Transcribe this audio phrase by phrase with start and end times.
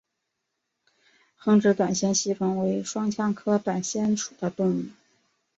[1.43, 4.85] 横殖短腺吸虫为双腔科短腺属的动物。